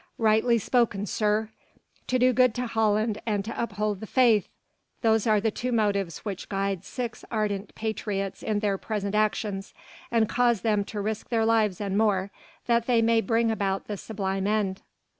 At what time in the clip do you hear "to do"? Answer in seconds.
2.07-2.33